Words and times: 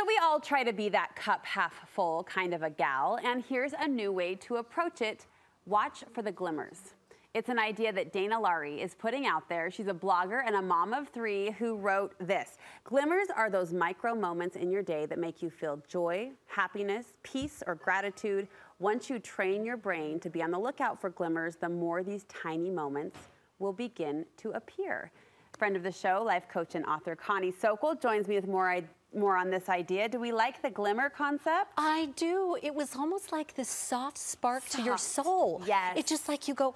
So 0.00 0.06
we 0.06 0.18
all 0.22 0.40
try 0.40 0.64
to 0.64 0.72
be 0.72 0.88
that 0.88 1.14
cup 1.14 1.44
half 1.44 1.74
full 1.86 2.24
kind 2.24 2.54
of 2.54 2.62
a 2.62 2.70
gal, 2.70 3.18
and 3.22 3.44
here's 3.46 3.74
a 3.78 3.86
new 3.86 4.10
way 4.10 4.34
to 4.36 4.56
approach 4.56 5.02
it. 5.02 5.26
Watch 5.66 6.04
for 6.14 6.22
the 6.22 6.32
glimmers. 6.32 6.94
It's 7.34 7.50
an 7.50 7.58
idea 7.58 7.92
that 7.92 8.10
Dana 8.10 8.40
Lawrie 8.40 8.80
is 8.80 8.94
putting 8.94 9.26
out 9.26 9.46
there. 9.50 9.70
She's 9.70 9.88
a 9.88 9.92
blogger 9.92 10.40
and 10.46 10.56
a 10.56 10.62
mom 10.62 10.94
of 10.94 11.10
three 11.10 11.50
who 11.50 11.76
wrote 11.76 12.14
this. 12.18 12.56
Glimmers 12.84 13.28
are 13.36 13.50
those 13.50 13.74
micro 13.74 14.14
moments 14.14 14.56
in 14.56 14.70
your 14.70 14.82
day 14.82 15.04
that 15.04 15.18
make 15.18 15.42
you 15.42 15.50
feel 15.50 15.82
joy, 15.86 16.30
happiness, 16.46 17.08
peace, 17.22 17.62
or 17.66 17.74
gratitude. 17.74 18.48
Once 18.78 19.10
you 19.10 19.18
train 19.18 19.66
your 19.66 19.76
brain 19.76 20.18
to 20.20 20.30
be 20.30 20.42
on 20.42 20.50
the 20.50 20.58
lookout 20.58 20.98
for 20.98 21.10
glimmers, 21.10 21.56
the 21.56 21.68
more 21.68 22.02
these 22.02 22.24
tiny 22.24 22.70
moments 22.70 23.18
will 23.58 23.74
begin 23.74 24.24
to 24.38 24.52
appear. 24.52 25.12
Friend 25.58 25.76
of 25.76 25.82
the 25.82 25.92
show, 25.92 26.22
life 26.24 26.48
coach 26.48 26.74
and 26.74 26.86
author 26.86 27.14
Connie 27.14 27.52
Sokol 27.52 27.96
joins 27.96 28.28
me 28.28 28.36
with 28.36 28.46
more, 28.48 28.80
more 29.14 29.36
on 29.36 29.50
this 29.50 29.68
idea. 29.68 30.08
Do 30.08 30.20
we 30.20 30.32
like 30.32 30.62
the 30.62 30.70
glimmer 30.70 31.10
concept? 31.10 31.72
I 31.76 32.10
do. 32.16 32.56
It 32.62 32.74
was 32.74 32.94
almost 32.96 33.32
like 33.32 33.54
this 33.54 33.68
soft 33.68 34.18
spark 34.18 34.64
to 34.70 34.82
your 34.82 34.98
soul. 34.98 35.62
Yes. 35.66 35.96
It's 35.98 36.08
just 36.08 36.28
like 36.28 36.48
you 36.48 36.54
go, 36.54 36.74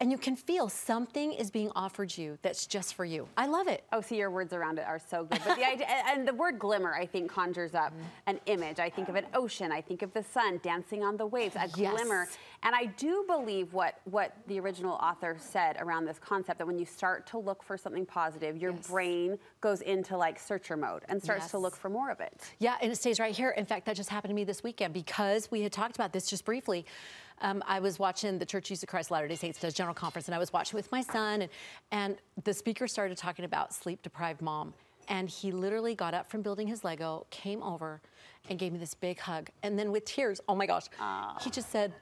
and 0.00 0.10
you 0.10 0.18
can 0.18 0.36
feel 0.36 0.68
something 0.68 1.32
is 1.32 1.50
being 1.50 1.70
offered 1.76 2.16
you 2.16 2.38
that's 2.42 2.66
just 2.66 2.94
for 2.94 3.04
you. 3.04 3.28
I 3.36 3.46
love 3.46 3.68
it. 3.68 3.84
Oh, 3.92 4.00
see, 4.00 4.16
your 4.16 4.30
words 4.30 4.52
around 4.52 4.78
it 4.78 4.84
are 4.86 4.98
so 4.98 5.24
good. 5.24 5.40
But 5.46 5.56
the 5.56 5.66
idea, 5.72 5.86
and 6.06 6.26
the 6.26 6.34
word 6.34 6.58
glimmer, 6.58 6.94
I 6.94 7.06
think, 7.06 7.30
conjures 7.30 7.74
up 7.74 7.92
mm-hmm. 7.92 8.02
an 8.26 8.40
image. 8.46 8.78
I 8.78 8.90
think 8.90 9.08
of 9.08 9.14
an 9.14 9.26
ocean. 9.34 9.70
I 9.72 9.80
think 9.80 10.02
of 10.02 10.12
the 10.12 10.22
sun 10.22 10.60
dancing 10.62 11.02
on 11.02 11.16
the 11.16 11.26
waves. 11.26 11.56
A 11.56 11.68
Yes. 11.76 11.94
glimmer. 11.94 12.28
And 12.62 12.74
I 12.74 12.86
do 12.86 13.24
believe 13.26 13.72
what 13.72 14.00
what 14.04 14.34
the 14.46 14.58
original 14.60 14.94
author 14.94 15.36
said 15.38 15.76
around 15.80 16.06
this 16.06 16.18
concept 16.18 16.58
that 16.58 16.66
when 16.66 16.78
you 16.78 16.86
start 16.86 17.26
to 17.28 17.38
look 17.38 17.62
for 17.62 17.76
something 17.76 18.06
positive, 18.06 18.56
your 18.56 18.72
Yes. 18.72 18.88
brain 18.88 19.38
goes 19.60 19.80
into 19.80 20.16
like 20.16 20.38
searcher 20.38 20.76
mode 20.76 21.04
and 21.08 21.22
starts 21.22 21.50
to 21.50 21.58
look 21.58 21.76
for 21.76 21.88
more 21.88 22.10
of 22.10 22.20
it. 22.20 22.32
Yeah, 22.58 22.76
and 22.80 22.90
it 22.90 22.96
stays 22.96 23.20
right 23.20 23.34
here. 23.34 23.50
In 23.50 23.66
fact, 23.66 23.86
that 23.86 23.96
just 23.96 24.10
happened 24.10 24.30
to 24.30 24.34
me 24.34 24.44
this 24.44 24.62
weekend 24.62 24.94
because 24.94 25.50
we 25.50 25.62
had 25.62 25.72
talked 25.72 25.96
about 25.96 26.12
this 26.12 26.26
just 26.26 26.44
briefly. 26.44 26.84
Um, 27.40 27.62
I 27.66 27.80
was 27.80 27.98
watching 27.98 28.38
the 28.38 28.46
Church 28.46 28.64
of 28.64 28.68
Jesus 28.68 28.84
Christ 28.88 29.10
Latter 29.10 29.28
Day 29.28 29.34
Saints 29.36 29.60
does 29.60 29.74
general 29.74 29.94
conference, 29.94 30.28
and 30.28 30.34
I 30.34 30.38
was 30.38 30.52
watching 30.52 30.76
with 30.76 30.90
my 30.92 31.00
son, 31.00 31.42
and 31.42 31.50
and 31.90 32.16
the 32.44 32.54
speaker 32.54 32.86
started 32.86 33.16
talking 33.16 33.44
about 33.44 33.74
sleep 33.74 34.02
deprived 34.02 34.40
mom, 34.40 34.72
and 35.08 35.28
he 35.28 35.52
literally 35.52 35.94
got 35.94 36.14
up 36.14 36.30
from 36.30 36.42
building 36.42 36.66
his 36.66 36.84
Lego, 36.84 37.26
came 37.30 37.62
over, 37.62 38.00
and 38.48 38.58
gave 38.58 38.72
me 38.72 38.78
this 38.78 38.94
big 38.94 39.18
hug, 39.18 39.50
and 39.62 39.78
then 39.78 39.90
with 39.90 40.04
tears, 40.04 40.40
oh 40.48 40.54
my 40.54 40.66
gosh, 40.66 40.84
he 41.42 41.50
just 41.50 41.70
said, 41.70 41.92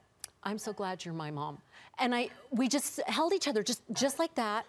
"I'm 0.45 0.59
so 0.59 0.73
glad 0.73 1.05
you're 1.05 1.15
my 1.15 1.31
mom," 1.31 1.59
and 1.99 2.15
I 2.15 2.29
we 2.51 2.69
just 2.69 3.01
held 3.07 3.33
each 3.33 3.49
other 3.49 3.63
just 3.63 3.83
just 3.93 4.19
like 4.19 4.35
that, 4.35 4.67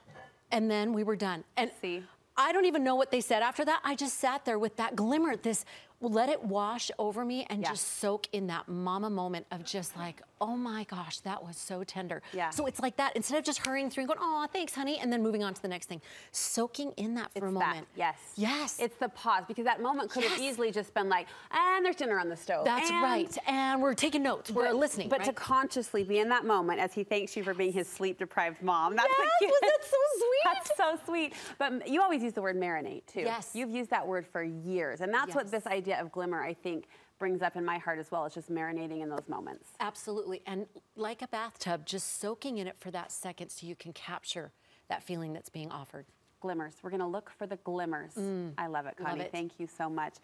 and 0.51 0.71
then 0.71 0.93
we 0.93 1.03
were 1.03 1.15
done. 1.15 1.43
And 1.57 1.71
See? 1.81 2.03
I 2.35 2.51
don't 2.51 2.65
even 2.65 2.83
know 2.83 2.95
what 2.95 3.11
they 3.11 3.21
said 3.21 3.43
after 3.43 3.63
that. 3.65 3.81
I 3.83 3.95
just 3.95 4.19
sat 4.19 4.43
there 4.43 4.57
with 4.57 4.75
that 4.77 4.95
glimmer, 4.95 5.35
this 5.35 5.65
let 6.03 6.29
it 6.29 6.43
wash 6.43 6.91
over 6.99 7.23
me 7.23 7.45
and 7.49 7.61
Yeah. 7.61 7.69
just 7.69 7.99
soak 7.99 8.27
in 8.33 8.47
that 8.47 8.67
mama 8.67 9.09
moment 9.09 9.45
of 9.51 9.63
just 9.63 9.95
like, 9.97 10.21
oh 10.41 10.57
my 10.57 10.83
gosh, 10.83 11.19
that 11.19 11.41
was 11.43 11.55
so 11.55 11.83
tender. 11.83 12.21
Yeah. 12.33 12.49
So 12.49 12.65
it's 12.65 12.81
like 12.81 12.97
that. 12.97 13.15
Instead 13.15 13.37
of 13.37 13.45
just 13.45 13.65
hurrying 13.65 13.89
through 13.89 14.01
and 14.03 14.07
going, 14.09 14.19
oh, 14.21 14.45
thanks, 14.51 14.75
honey, 14.75 14.99
and 14.99 15.11
then 15.11 15.23
moving 15.23 15.43
on 15.43 15.53
to 15.53 15.61
the 15.61 15.67
next 15.69 15.85
thing, 15.87 16.01
soaking 16.31 16.91
in 16.97 17.15
that 17.15 17.31
for 17.33 17.45
It's 17.47 17.55
a 17.55 17.59
that, 17.59 17.67
moment. 17.67 17.87
yes. 17.95 18.17
Yes. 18.35 18.77
It's 18.79 18.97
the 18.97 19.09
pause 19.09 19.43
because 19.47 19.63
that 19.65 19.81
moment 19.81 20.09
could 20.09 20.23
have 20.25 20.39
easily 20.39 20.71
just 20.71 20.93
been 20.93 21.07
like, 21.09 21.27
and 21.51 21.85
there's 21.85 21.95
dinner 21.95 22.19
on 22.19 22.27
the 22.29 22.35
stove. 22.35 22.65
That's 22.65 22.89
and 22.89 23.01
right. 23.01 23.37
And 23.47 23.81
we're 23.81 23.93
taking 23.93 24.23
notes. 24.23 24.51
We're 24.51 24.65
But- 24.65 24.75
listening. 24.75 25.09
But 25.09 25.23
to 25.23 25.33
consciously 25.33 26.03
be 26.03 26.19
in 26.19 26.29
that 26.29 26.45
moment 26.45 26.79
as 26.81 26.93
he 26.93 27.03
thanks 27.03 27.35
you 27.37 27.43
for 27.43 27.53
being 27.53 27.71
his 27.71 27.87
sleep 27.87 28.17
deprived 28.19 28.61
mom. 28.61 28.95
That's 28.95 29.07
Yes, 29.17 29.29
the 29.39 29.45
was 29.47 29.59
that 29.61 29.83
so 29.83 29.97
sweet? 30.17 30.41
That's 30.43 30.77
so 30.77 30.99
sweet. 31.05 31.33
But 31.57 31.87
you 31.87 32.01
always 32.01 32.21
use 32.23 32.33
the 32.33 32.41
word 32.41 32.57
marinate 32.57 33.05
too. 33.05 33.21
Yes. 33.21 33.51
You've 33.53 33.69
used 33.71 33.89
that 33.91 34.05
word 34.05 34.25
for 34.27 34.43
years. 34.43 34.99
And 35.01 35.13
that's 35.13 35.33
what 35.35 35.49
this 35.51 35.65
idea 35.67 35.92
of 36.01 36.11
glimmer, 36.11 36.41
I 36.43 36.53
think, 36.53 36.87
brings 37.19 37.41
up 37.41 37.55
in 37.55 37.63
my 37.65 37.77
heart 37.77 37.99
as 37.99 38.11
well. 38.11 38.25
It's 38.25 38.35
just 38.35 38.49
marinating 38.51 39.01
in 39.01 39.09
those 39.09 39.27
moments. 39.27 39.69
Absolutely. 39.79 40.41
And 40.45 40.65
like 40.95 41.21
a 41.21 41.27
bathtub, 41.27 41.85
just 41.85 42.19
soaking 42.19 42.57
in 42.57 42.67
it 42.67 42.77
for 42.77 42.91
that 42.91 43.11
second 43.11 43.49
so 43.49 43.65
you 43.67 43.75
can 43.75 43.93
capture 43.93 44.51
that 44.89 45.03
feeling 45.03 45.31
that's 45.33 45.49
being 45.49 45.71
offered. 45.71 46.05
Glimmers. 46.41 46.73
We're 46.83 46.89
going 46.89 46.99
to 46.99 47.07
look 47.07 47.31
for 47.37 47.47
the 47.47 47.55
glimmers. 47.57 48.17
I 48.57 48.67
love 48.67 48.85
it, 48.85 48.95
Mm. 48.97 48.99
Love 48.99 49.07
Connie. 49.11 49.21
it. 49.21 49.31
Thank 49.31 49.53
you 49.59 49.67
so 49.67 49.89
much. 49.89 50.15